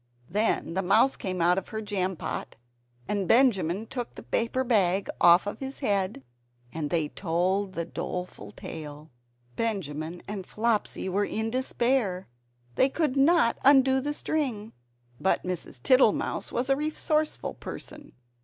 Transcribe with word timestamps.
Then 0.31 0.73
the 0.73 0.81
mouse 0.81 1.15
came 1.15 1.41
out 1.43 1.59
of 1.59 1.67
her 1.67 1.79
jam 1.79 2.15
pot, 2.15 2.55
and 3.07 3.27
Benjamin 3.27 3.85
took 3.85 4.15
the 4.15 4.23
paper 4.23 4.63
bag 4.63 5.09
off 5.21 5.45
his 5.59 5.81
head, 5.81 6.23
and 6.73 6.89
they 6.89 7.09
told 7.09 7.73
the 7.73 7.85
doleful 7.85 8.51
tale. 8.51 9.11
Benjamin 9.55 10.23
and 10.27 10.47
Flopsy 10.47 11.07
were 11.07 11.25
in 11.25 11.51
despair, 11.51 12.27
they 12.73 12.89
could 12.89 13.15
not 13.15 13.59
undo 13.63 14.01
the 14.01 14.15
string. 14.15 14.73
But 15.19 15.43
Mrs. 15.43 15.79
Tittlemouse 15.83 16.51
was 16.51 16.71
a 16.71 16.75
resourceful 16.75 17.53
person. 17.53 18.13